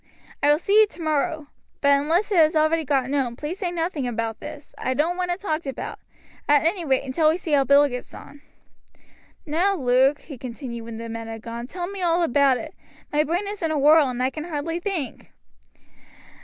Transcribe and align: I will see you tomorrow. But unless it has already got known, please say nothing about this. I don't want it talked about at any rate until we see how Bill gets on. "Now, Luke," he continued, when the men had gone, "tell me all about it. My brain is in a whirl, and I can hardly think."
I 0.41 0.51
will 0.51 0.57
see 0.57 0.79
you 0.79 0.87
tomorrow. 0.87 1.45
But 1.79 1.89
unless 1.99 2.31
it 2.31 2.37
has 2.37 2.55
already 2.55 2.83
got 2.83 3.07
known, 3.11 3.35
please 3.35 3.59
say 3.59 3.69
nothing 3.71 4.07
about 4.07 4.39
this. 4.39 4.73
I 4.79 4.95
don't 4.95 5.15
want 5.15 5.29
it 5.29 5.39
talked 5.39 5.67
about 5.67 5.99
at 6.49 6.65
any 6.65 6.83
rate 6.83 7.03
until 7.03 7.29
we 7.29 7.37
see 7.37 7.51
how 7.51 7.65
Bill 7.65 7.87
gets 7.87 8.11
on. 8.15 8.41
"Now, 9.45 9.75
Luke," 9.75 10.21
he 10.21 10.39
continued, 10.39 10.85
when 10.85 10.97
the 10.97 11.07
men 11.07 11.27
had 11.27 11.43
gone, 11.43 11.67
"tell 11.67 11.85
me 11.85 12.01
all 12.01 12.23
about 12.23 12.57
it. 12.57 12.73
My 13.13 13.23
brain 13.23 13.47
is 13.47 13.61
in 13.61 13.69
a 13.69 13.77
whirl, 13.77 14.09
and 14.09 14.23
I 14.23 14.31
can 14.31 14.45
hardly 14.45 14.79
think." 14.79 15.31